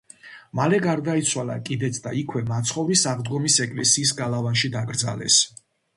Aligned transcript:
მალე 0.59 0.77
გარდაიცვალა 0.85 1.57
კიდეც 1.67 1.99
და 2.07 2.13
იქვე 2.21 2.43
მაცხოვრის 2.49 3.03
აღდგომის 3.13 3.59
ეკლესიის 3.67 4.15
გალავანში 4.23 4.73
დაკრძალეს. 4.79 5.39